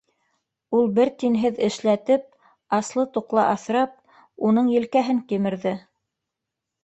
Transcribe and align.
Ул 0.77 0.87
бер 0.99 1.09
тинһеҙ 1.23 1.59
эшләтеп, 1.65 2.23
аслы-туҡлы 2.79 3.43
аҫрап, 3.43 3.93
уның 4.49 4.71
елкәһен 4.79 5.19
кимерҙе. 5.33 5.75